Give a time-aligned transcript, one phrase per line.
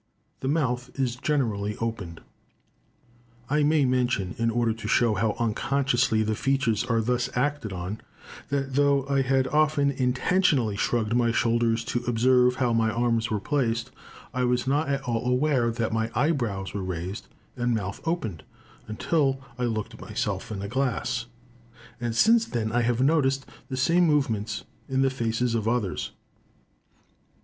[0.39, 2.21] The mouth is generally opened.
[3.51, 8.01] I may mention, in order to show how unconsciously the features are thus acted on,
[8.49, 13.39] that though I had often intentionally shrugged my shoulders to observe how my arms were
[13.39, 13.91] placed,
[14.33, 18.41] I was not at all aware that my eyebrows were raised and mouth opened,
[18.87, 21.27] until I looked at myself in a glass;
[21.99, 26.09] and since then I have noticed the same movements in the faces of others.